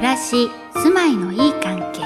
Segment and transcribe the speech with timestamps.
[0.00, 2.00] 暮らし住まいのいい関係。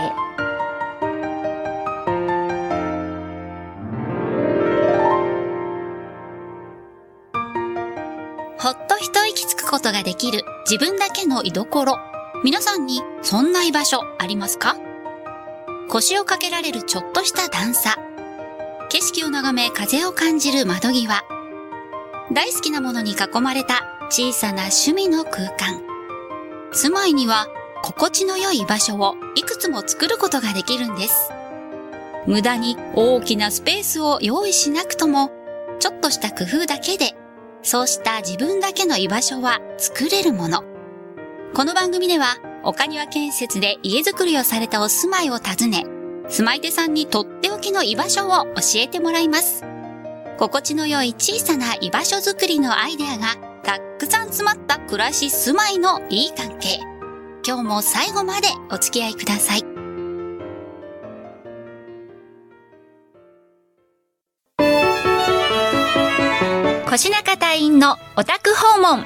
[8.58, 11.96] ほっと一息つくことができる自分だけの居所。
[12.42, 14.76] 皆さんにそんな居場所ありますか？
[15.88, 17.96] 腰をかけられるちょっとした段差。
[18.88, 21.22] 景色を眺め風を感じる窓際。
[22.32, 25.80] 大好きなものに囲まれた小さな趣味の空間。
[26.72, 27.46] 住まいには
[27.84, 31.30] 心地の良い場所をいくつも作ることができるんです。
[32.26, 35.30] 無駄に大きなスペースを用意しなくとも、
[35.80, 37.14] ちょっとした工夫だけで、
[37.62, 40.64] そうした自分だけの居場所は作れるもの。
[41.52, 45.84] この番組では、岡庭建設で家づくりをされたお住まいを訪ね、
[46.30, 49.62] 住まい手さんにとっておきの居場所を教えてもらいます。
[50.38, 56.93] 心地の良い小さな居場所づくりのアイデアがたくさん詰まった暮らし住まいのいい関係。
[57.46, 59.64] 今日も最後までお付き合いください。
[66.88, 69.04] 腰中隊員のお宅訪問。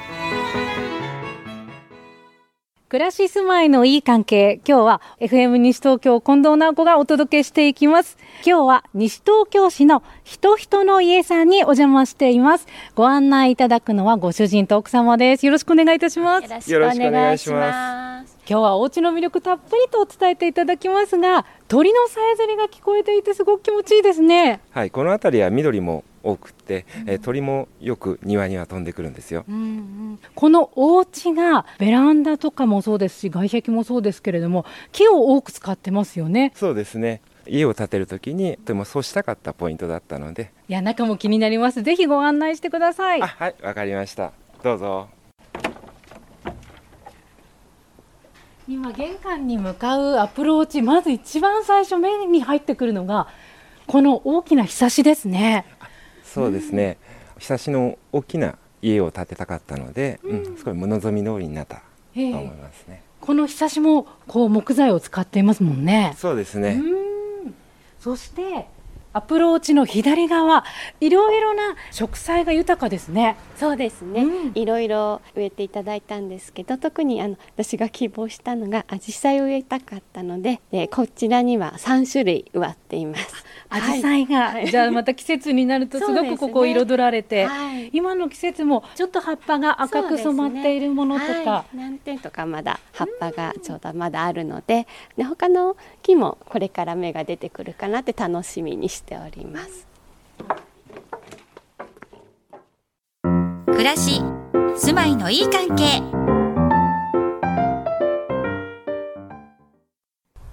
[2.87, 4.61] 暮らし住まいのいい関係。
[4.65, 8.17] 今日は FM 西東京近藤直子がお届けしていきます。
[8.45, 12.67] 今日は西東京市の人人の家さんにお邪魔しています。
[12.95, 15.45] ご案内いただくのはご主人と奥様です。
[15.45, 16.71] よろしくお願いいたします。
[16.71, 18.08] よろしくお願いします。
[18.47, 24.61] 今日はお家の魅力たっぷりと伝えていただきますが、鳥のさえずりが聞こえていてすごく気持ちいいですね。
[24.71, 36.51] はい、この辺りは緑も多くて、えー、鳥もよく庭には飛んでくるんですよ、うんうん、このお家がベランダとかもそうですし外壁もそうですけれども木を多く使ってますよね。
[36.55, 37.21] そうですね。
[37.47, 40.51] 家を建てるときにとてもそうしたかったポイントだったので。
[40.67, 41.81] いや中も気になります。
[41.83, 43.21] ぜひご案内してください。
[43.21, 44.33] はいわかりました。
[44.61, 45.07] どうぞ
[48.69, 53.27] 今玄関に向かうアプローチまず一番最初目に入ってくるのが
[53.87, 55.65] この大きなひさしですね
[56.23, 56.99] そうですね、
[57.39, 61.81] ひさしの大きな家を建てたかったので、うん、すごい物望み通りになったと
[62.15, 63.01] 思いますね。
[63.19, 66.13] このひさしもこう木材を使っていますもんね。
[66.19, 66.79] そうですね。
[67.99, 68.67] そして
[69.11, 70.63] アプローチの左側
[70.99, 73.37] いろいろな植栽が豊かですね。
[73.55, 83.43] そうですね、うん、いろいろ植えていただいたんですけど特にあの私が希望したのがアジサイを植えたかったのででこちらには3種類植わっています。
[83.69, 91.45] アジサイが、はい、じゃあまた季節になると すごくここ彩られて、ねはい、今の季節もちょっと葉っぱが赤く染まっているものとか、ね。
[91.45, 94.87] はい、南天とかまだ葉っぱがちょうどまだあるので
[95.17, 99.87] で他の木もこれから芽が出てくるかなって楽しみにしております。
[103.65, 104.21] 暮らし
[104.77, 106.01] 住まいのいい関係。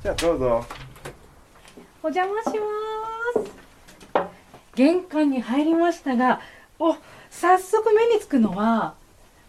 [0.02, 0.64] じゃあどうぞ。
[2.02, 2.50] お邪魔し
[4.14, 4.26] ます。
[4.74, 6.40] 玄関に入りましたが
[6.78, 6.96] お
[7.30, 8.94] 早速目につくのは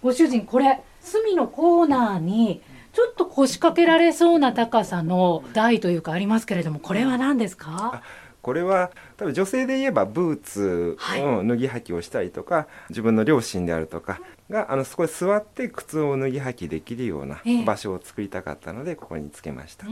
[0.01, 2.61] ご主人これ隅のコーナーに
[2.93, 8.01] ちょっと腰掛けられそうな高さの台というかありますけれどもこれは何ですか？
[8.47, 19.85] これは多分女性で言えばブーツを脱ぎ履きをしたりとか、はい、自分の両親であるとかがあのそこで座って靴を脱ぎ履きできるような場所を作りたかったので、ここにつけました。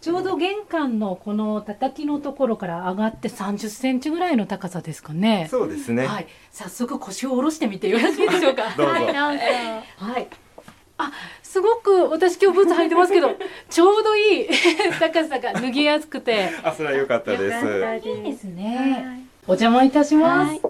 [0.00, 5.48] ちょうど玄関のこの叩きのところから上がって30センチぐらいの高さですかね。
[5.50, 6.06] そうですね。
[6.06, 8.62] はい、早速腰を下ろしてみてよろしいでしょうか。
[8.78, 8.92] どうぞ。
[8.94, 10.28] はい、はい。
[10.98, 13.30] あ、すごく私今日ブーツ履いてますけど、
[13.70, 14.48] ちょうどいい
[15.00, 16.50] 高さが脱ぎやすくて。
[16.62, 18.08] あ、それは良かったです。
[18.08, 19.26] いいですね。
[19.46, 20.60] お邪魔いたします。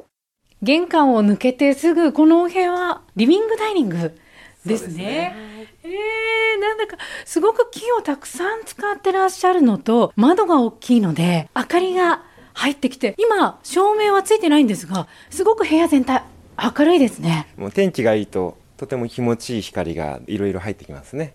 [0.62, 4.18] 玄関を抜けてすぐこのお部屋はリビングダイニング
[4.66, 5.34] ですね。
[5.82, 12.22] えー、なんだかすごく木をたくさん使ってらっしゃるのと窓が大きいので明かりが
[12.52, 16.24] 入ってきて今照明はついてないんですがすごく部屋全体
[16.60, 21.34] 明るいですねもう天気がいいととても気持ちいい光がいろいろ入ってきますね。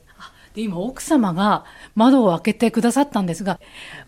[0.56, 3.60] で今奥様が窓を開けてくださったんですが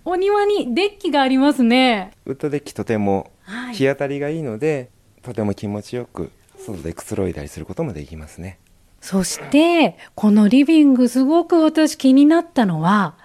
[0.05, 2.11] お庭にデッキがありますね。
[2.25, 3.31] ウッドデッキとても
[3.73, 8.57] 日当たりがいいので、はい、とても気持ちよく外でくつろいだりすることもできますね。
[9.01, 13.15] そしてこのリビングすごく私気になったのは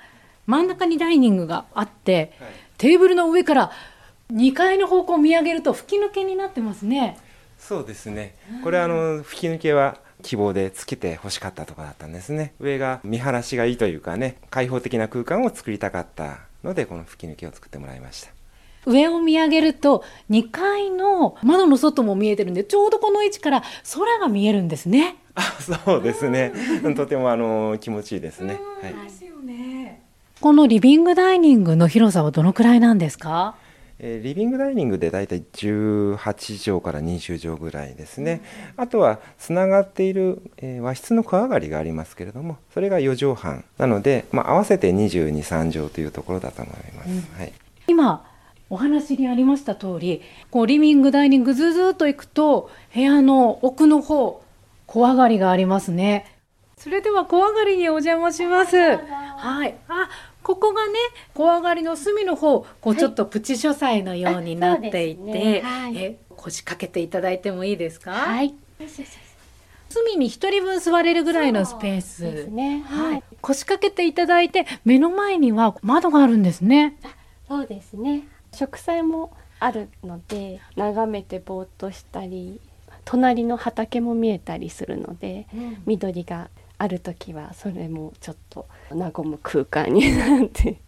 [0.46, 3.70] 真ん中にダイニングがあって、はい、テーブルの上から
[4.32, 7.16] 2階の方向を見上げると吹き抜けになってますね
[7.60, 8.34] そうですね
[8.64, 18.30] これあの吹き抜けは希望でつけて欲しかったところだったんですね上が見晴らしがいいというかね開放的な空間を作りたかったのでこの吹き抜けを作ってもらいました
[18.86, 23.62] 上を見上げると2階の窓の外も見えてるんでちょうどこの位置から
[23.94, 25.16] 空が見えるんですね
[25.60, 26.52] そうですね。
[26.96, 28.60] とてもあの気持ちいいですね。
[28.82, 28.94] はい。
[29.04, 30.02] ですよね。
[30.40, 33.54] このリビングダイニングの広さはどのくらいなんですか？
[34.02, 36.16] えー、リビングダイニングでだいたい18
[36.58, 38.42] 畳から20畳ぐらいですね、
[38.76, 47.52] あとはつながっている、えー、和室の小上がりがありますけれどもそれが4畳半なので、まあ、合わせて223畳というところだと思います、うん、はい、
[47.88, 48.26] 今
[48.70, 54.42] お話にありました通りこりリビングダイニングずずっと行くと部屋の奥の方
[54.90, 56.26] 小上がりがありますね。
[56.76, 58.76] それでは小上がりにお邪魔します。
[58.76, 59.76] はい。
[59.86, 60.08] あ
[60.50, 60.94] ここがね
[61.32, 65.60] 小上がりの隅の方こうちょっとプチ書斎のようになっていて、ね。
[65.62, 68.10] はい、え腰掛けていただいてもいいですか？
[68.10, 68.52] はい。
[69.88, 72.22] 隅に一人分座れるぐらいのスペース。
[72.22, 76.96] ですね、はい、腰掛けていただいて目の前には窓があるんですね。
[77.46, 78.26] そうですね。
[78.52, 82.60] 植栽もあるので眺めてぼーっとしたり
[83.04, 86.48] 隣の畑も見えたりするので、うん、緑が
[86.80, 90.80] ある時はそれもちょっと和む空間になって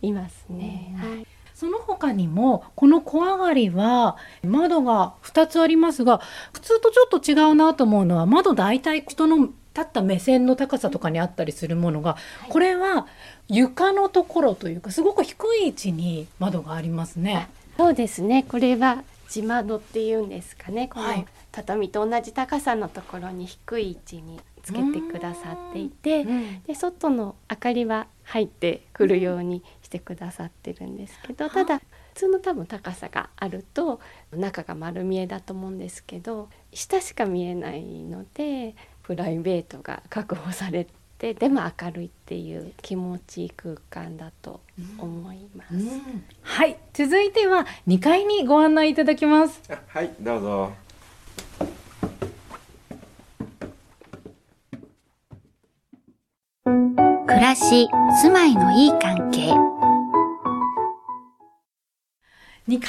[0.00, 0.94] いますね。
[1.02, 1.26] うん、はい。
[1.54, 6.20] その他にもこの小上がりは窓が2つありますが
[6.52, 12.16] 普通とちょっと違うなと思うのは窓大体人の立った目線の高さとかにあったりするものが、
[12.48, 13.06] これは
[13.48, 17.48] 床のところというかすごく低い位置に窓がありますね。
[17.76, 18.44] そうですね。
[18.48, 20.88] これは地窓っていうんですかね。
[20.88, 26.26] この畳と同じ高さのところに低い位置につけてくださっていて、
[26.66, 31.84] で外の明かりは入ってくるようにしてくださってるんですけど、ただ普
[32.14, 34.00] 通の多分高さがあると
[34.32, 40.86] 中が丸見えだと思うんですけど下しか見えないのでプライベートが確保され
[41.18, 44.60] てでも明るいっていう気持ちいい空間だと
[44.98, 45.80] 思います、うん。
[45.82, 46.78] うん、はい。
[46.94, 49.60] 続いては2階にご案内いただきます。
[49.88, 50.10] はい。
[50.20, 50.72] どうぞ
[57.50, 57.88] らし
[58.22, 59.40] 住まいのいい関係。
[62.68, 62.80] 2階に上が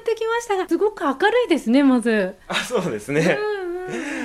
[0.00, 2.34] ってきましたがすごく明るいですねまず。
[2.48, 3.62] あそうですね、うん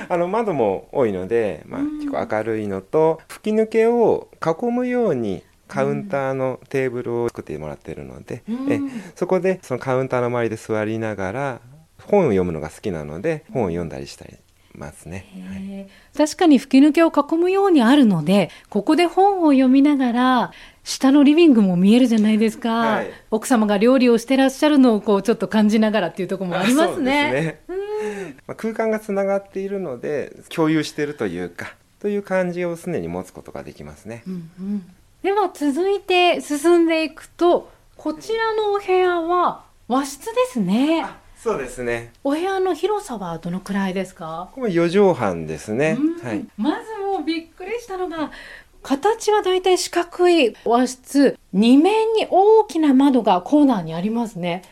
[0.08, 8.80] あの窓も多いので、まあ、結構明るいのと吹き抜けを囲むようにカウンターのテーブルを作ってもらってるので、うん、え
[9.16, 11.60] そこでそのカウンターの周りで座りながら
[12.04, 14.38] 本を読むのが好きなので本を読んだりしたり
[14.78, 20.52] ますね、はい、確かに吹き抜けを囲むようにあるのでここで本を読みながら
[20.84, 27.60] 下のリビングも見えるじゃないですか、はい、奥様が料理をしてらっしゃるのをこうちょっと感じながらっていうところもありますね。
[28.46, 34.22] まあ、空間がつながっているので共有しているというかという感じを常に持つことができますね。
[34.26, 34.86] うんうん、
[35.22, 41.04] では続いて進んでいくとこちらのお部屋は和室ですね。
[41.48, 42.12] そうですね。
[42.24, 44.50] お部屋の広さはどのくらいですか？
[44.54, 45.96] これ四畳半ですね。
[46.22, 46.46] はい。
[46.58, 48.30] まずもうびっくりしたのが。
[48.82, 54.62] 形はだいたい四角い和室2面に大きな窓がコーナーにありますね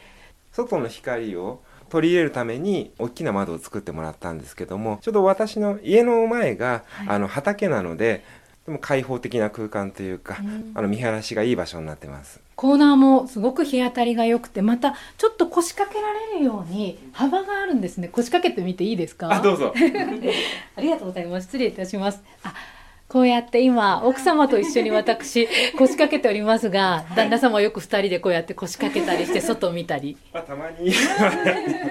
[0.53, 8.25] 外の光を取り入れるために大きな窓を作ってもらったんですけどもちょうど私の家の前が、はい、あの畑なので
[8.67, 12.41] でも開放的な空間というか、うん、あの見晴らしがいい場所になってます。
[12.57, 18.09] コーナーもすごく日当たりが良くてまたちょっと腰掛けられるように幅があるんですね。
[18.09, 19.31] 腰掛けてみていいですか？
[19.33, 19.73] あどうぞ。
[20.77, 21.45] ありがとうございます。
[21.45, 22.23] 失礼いたします。
[22.43, 22.53] あ
[23.09, 25.47] こうやって今奥様と一緒に私
[25.77, 30.93] 腰掛けておりますが旦那様はよく2人でこうやって腰掛けたりして外を見たり、まあ、たまにで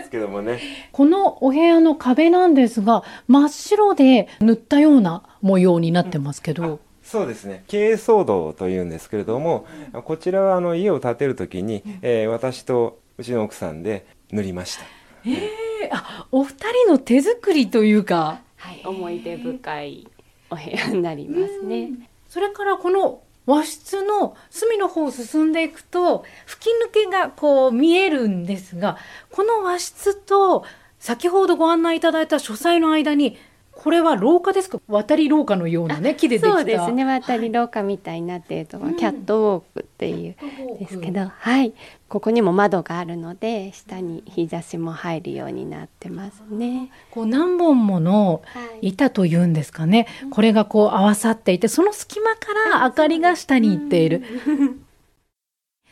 [0.04, 0.60] すけどもね。
[0.92, 7.64] このお部屋の壁なんですが真っ白で塗ったような模様になってますけど、うん、そうですね。
[7.68, 9.66] 経営騒動というんですけれども
[10.04, 14.84] こちらはあの家を建てる時に、えー、私とうちの奥さんで塗りました。
[15.26, 16.56] えー、あお二
[16.86, 20.08] 人の手作りというか、はい、思い出深い
[20.50, 21.92] お部屋になりますね。
[22.30, 28.98] それからこの和室の隅の方を進んでいくと吹き抜けがこう見えるんですが
[29.32, 30.66] この和室と
[31.00, 33.38] 先ほどご案内いただいた書斎の間に
[33.72, 34.80] これは廊下ですか？
[34.88, 37.06] 渡り廊下のようなね木でそうですね。
[37.06, 40.36] 渡り廊下みたいになっているとキャットウォークっていう
[40.80, 41.74] ですけど、うん、はい
[42.08, 46.92] ここにも窓があるので下に日差しも入るようになってますね。
[47.12, 48.44] こう何本もの
[48.82, 54.24] 板というんですかね、はい、これがこう合わさっていてその隙間から明かりが下に行っている。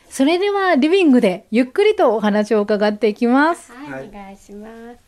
[0.08, 3.72] それではリビングでゆっくりとお話を伺っていきます。
[3.72, 5.04] はい、お願いします。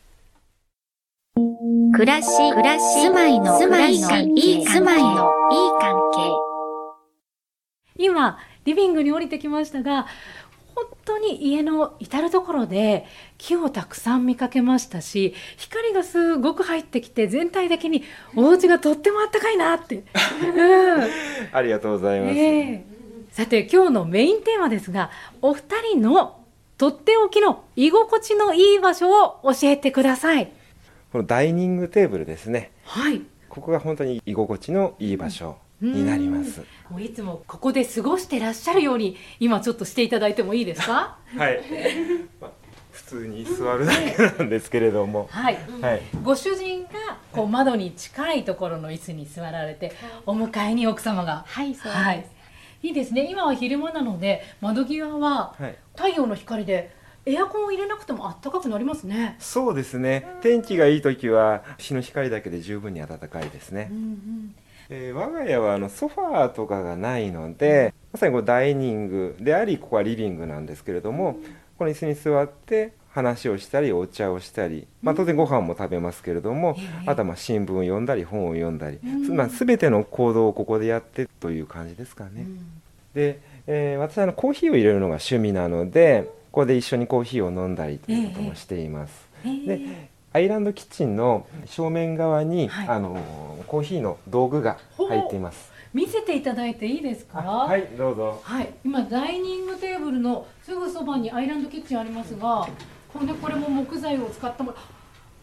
[1.93, 5.15] 暮らし、暮らし、住まいの、住まいの、いい、住まいの、いい
[5.79, 6.47] 関係。
[7.97, 10.07] 今、リビングに降りてきましたが、
[10.77, 13.05] 本当に家の至る所で
[13.39, 18.03] 木をたくさん見かけましたし光がすごく入ってきて全体的に
[18.35, 20.03] お家がとってもあったかいなって、うん、
[21.51, 22.61] ありがとうございます、え。
[22.73, 22.83] ー、
[23.31, 25.09] さて今日のメインテーマですが
[25.41, 26.43] お二人の
[26.77, 30.51] とっておきの居心地のいい場所を教えてください。
[31.11, 32.71] このダイニングテーブルですね。
[32.83, 33.23] はい。
[33.49, 36.61] ここが本当に居心地のいい場所、になります。
[36.89, 41.17] もういつもここで過ごしてらっしゃるように今ちょっとしていただいてもいいですか？
[41.37, 41.59] はい。
[42.41, 42.51] まあ、
[42.91, 45.57] 普通に座るだけなんですけれども、はい。
[45.81, 46.89] はい、ご主人が
[47.31, 49.93] こう窓に近いところの椅子に座られて、
[50.25, 52.25] お迎えに奥様が、はい、そうはい。
[52.83, 53.27] いいですね。
[53.29, 55.55] 今は昼間なので窓際は
[55.95, 56.91] 太陽の光で
[57.25, 59.35] エアコンを入れなくても暖かくなりますね。
[59.39, 60.25] そうですね。
[60.41, 63.89] 天気がいい時は日の光だけで十分に暖かいですね。
[63.91, 64.55] うんうん
[64.89, 71.37] えー、我が家はあのソファーとかがないのでまさにこうダイニングでありここはリビングなんですけれども
[71.77, 76.77] この椅子に座って話をしたりお茶をしたり、まあ、当然ご飯も食べますけれども、
[77.07, 78.99] あとはまあ新聞を読んだり本を読んだり、
[79.31, 82.45] まあ、全ての行動をここでやってという感じですかね。
[83.15, 89.27] で、えー、私はあのコーヒーを入れるのが趣味なのでここで一緒にコーヒーを飲んだりということもしています。
[89.43, 89.81] で
[90.37, 93.17] アイランドキッチンの正面側に、はい、あの
[93.65, 95.71] コーヒーの道具が入っています。
[95.95, 97.39] 見せていただいていいですか？
[97.39, 98.39] はいどうぞ。
[98.43, 102.67] はい、今ダイニングテーブルのすぐそばにアイランドキッチンありますが、
[103.11, 104.77] これこれも木材を使ったもの。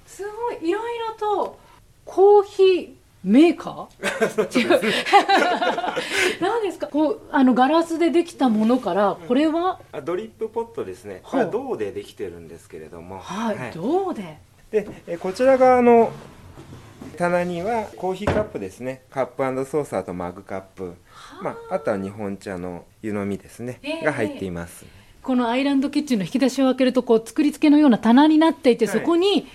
[0.06, 1.58] すごいいろいろと
[2.04, 2.90] コーヒー
[3.24, 4.46] メーカー？
[4.78, 4.80] 違う
[6.40, 6.86] 何ですか？
[6.86, 11.18] こうあのガラスでできたものからこれは、うん、ドリップポットですね。
[11.24, 13.18] これは銅でできてるんですけれども。
[13.18, 14.38] はい、はい、銅で
[14.82, 16.10] でこちら側の
[17.16, 19.02] 棚にはコーヒーカップですね。
[19.10, 20.94] カップソーサーとマグカップ、
[21.42, 24.84] まあ、あとは日本茶の湯飲みですね、えー、が入っています。
[25.22, 29.46] このアイランドキッチンの引き出しを開けるとこう作り付けのような棚になっていて、はい、そこに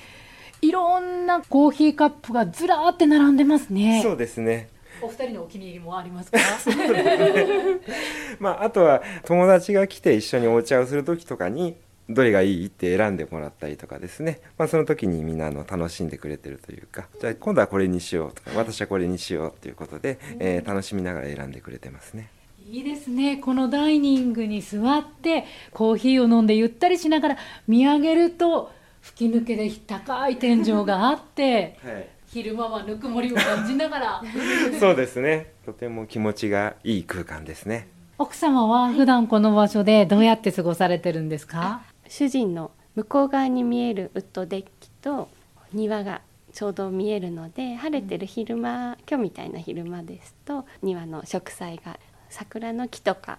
[0.62, 4.02] いろんなコーヒーカップがずらーって並んでますね。
[4.02, 4.70] そうですね。
[5.02, 6.40] お二人のお気に入りもありますか？
[8.40, 11.76] まあ、あとは友達が来て一緒にお茶をする時とかに
[12.10, 17.08] どれがいいって選んでもらったりとかですね、まあ、その時にみんなの楽しんでくれてるというか。
[17.22, 18.52] じゃあ今度はこれにしようとか。
[18.56, 22.30] 私はこれにしようっていうことで、えー、楽しみながら選んでくれてますね。
[22.68, 23.38] いいですね。
[23.38, 27.38] このダイニングに座ってコーヒーを飲んでゆったりしながら
[27.68, 34.24] 見上げると吹き抜けで高い天井があって、 はい、昼間はぬくもりを感じながら。
[34.80, 35.54] そうですね。
[35.66, 37.88] とても気持ちがいい空間ですね。
[38.20, 45.30] 奥様は普段この場所でどうやって過ごされてるんですか、主人の向こう側に見えるウッドデッキと
[45.72, 52.00] 庭がちょうど見えるので晴れてる昼間、今日みたいな昼間ですと庭の植栽が
[52.30, 53.38] 桜の木とか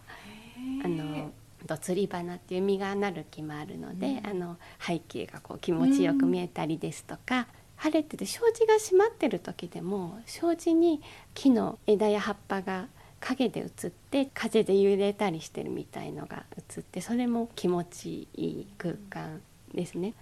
[0.85, 1.33] あの
[1.67, 7.45] と釣り花っていう実がなる木もあるので、うん、あの背景がこう気持ちよく見えたりですとか、うん、
[7.77, 11.03] 晴れてて障子が閉まってる時でも障子に
[11.35, 12.87] 木の枝や葉っぱが
[13.21, 19.41] 影で映って風で揺れたりしてるみたいのが映ってそれも気持ちいい空間
[19.75, 20.15] ですね。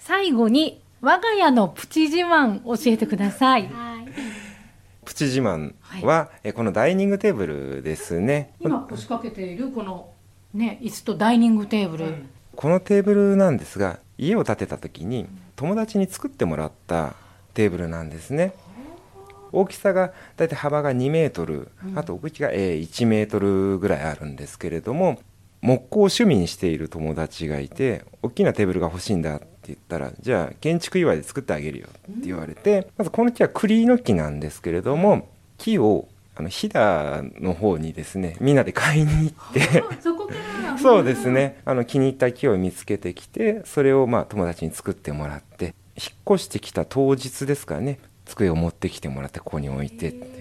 [0.00, 3.68] 最後に我が家のプチ自慢教えてください。
[3.68, 4.08] はい、
[5.04, 8.52] プチ自慢は、はい、このダイニングテーブルですね。
[8.60, 10.10] 今押しかけているこの
[10.52, 17.14] ね椅子とダイニングテーブル、うん、このテーブルなんですが家を建てた時に友達に作ってもらった
[17.54, 18.52] テーブルなんですね。
[19.60, 25.20] 大きさがだいたい幅が2メートル、あと奥行きが1メートルぐらいあるんですけれども
[25.62, 39.82] 木工を趣味にしている友達がいて大きなテーブルが欲しいんだって言ったらじゃあ建築祝いで作ってあげるよって言われて、まずこの木は栗の木なんですけれども木をあの飛騨の方にですねみんなで買いに行って
[40.80, 41.58] そうですね。
[41.64, 50.36] あの気に入った木を見つけてきてそれをまあ友達に作ってもらって引っ越してきた当日ですかね机を持ってきてもらってここに置いてって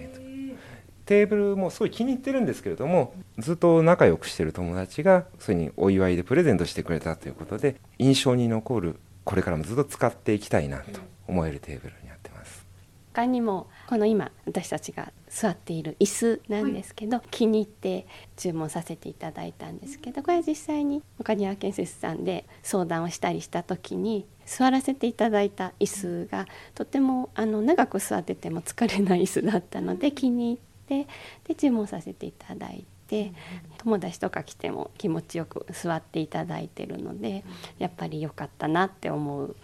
[1.06, 12.15] テーブルもすごい気に入ってるんですけれどもずっと仲良くしてる友達がそれにお祝いでプレゼントしてくれたということで印象に残るこれからもずっと使っていきたいなと思えるテーブルに。
[13.16, 18.06] 他にもこの今私たちが座っている椅子なんですけど、はい、気に入って
[18.36, 26.46] 注文させていただいたんですけどこれは実際に岡庭建設さんで相談をしたりした時に座らせていただいた椅子が
[26.76, 30.58] とてもあの長く座ってても疲れない椅子だったので気に入っ
[31.06, 31.08] て
[31.48, 33.32] で注文させていただいて
[33.78, 37.46] 友達とか来ても気持ちよく座っていただいてるので
[37.80, 39.56] やっぱり良かったなって思う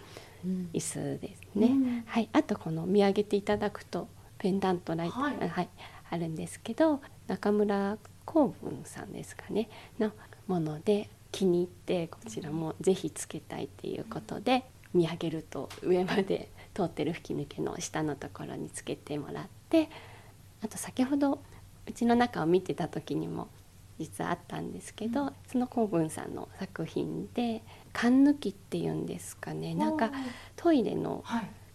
[0.72, 1.66] 椅子ですね。
[1.66, 4.08] うん、はい、あとこの見上げていただくと
[4.38, 5.68] ペンダントライト、はい、はい、
[6.10, 9.68] あるんですけど中村光文さんですかね。
[9.98, 10.12] の
[10.46, 19.88] もので気に入ってこちらもぜひつけたいっていうことで見上げると上まで通ってる吹き抜けの下のところにつけてもらって
[20.62, 21.40] あと先ほど
[21.86, 23.48] うちの中を見てた時にも
[23.98, 29.74] 実はあったんですけど、うん、その公文さんの作品で缶抜きっていうんですかね。
[29.74, 30.10] なんか
[30.56, 31.24] トイレの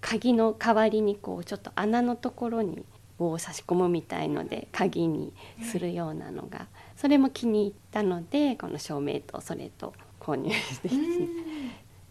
[0.02, 2.84] 鍵の代わりにこうちょっと穴のところに
[3.18, 5.34] 棒を差し込むみたいので鍵に
[5.64, 10.90] するようなのがそれも気に入ったのでこの照明とそれと購入して。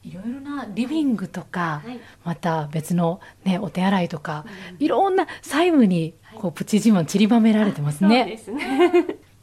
[0.03, 4.45] いろいろなリビングとか、はい、また別の、ね、お手洗いとか、
[4.79, 8.39] うん、いろんな細部にこうプチ自慢散りばめられてますね。
[8.39, 8.93] すね。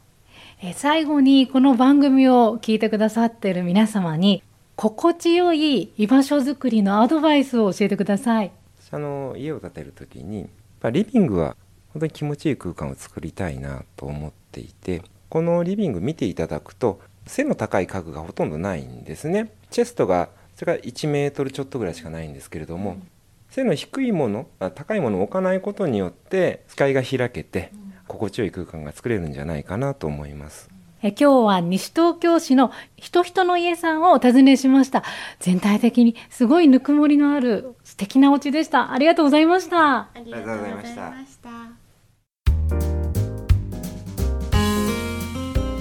[0.62, 4.42] え最後にこの番組を聞いてくださっている皆様に
[4.76, 8.52] 心地よい居場所づくりのアドバイスを教えてください。
[8.90, 10.48] あの家を建てる時に
[10.92, 11.56] リビングは
[11.92, 19.50] 本当に気持ちいい空間を作りたいなと思っていてこのリビング見ていただくと背の高い家具がほとんどないんですね。
[19.70, 23.02] チェストがそれから1メートルちょっとぐらいしかないんですけれども、うん、
[23.50, 27.72] 背の低いもの高いものを置かないことによって視界が開けて
[28.06, 30.73] 心地よい空間が作れるんじゃないかなと思います。
[31.06, 35.04] え今日は西東京市の人人の家さんをお尋ねしました。
[35.38, 38.90] 全体的にすごいぬくもりのある素敵なお家でした。
[38.90, 39.96] ありがとうございました。
[39.98, 41.12] ありがとうございました。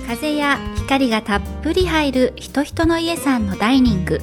[0.08, 4.20] 風や光がたっぷり入る人人の家さんのダイニング。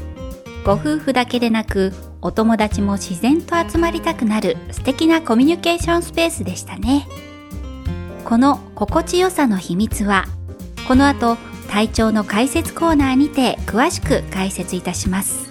[0.66, 7.08] ご夫婦だけでなくお友達も自然と集まりたくなる素敵なコミュニケーションスペースでしたね。
[8.26, 10.26] この心地よさの秘密は
[10.90, 11.36] この後
[11.68, 15.49] 体調の解説コーナーにて詳しく解説いたします。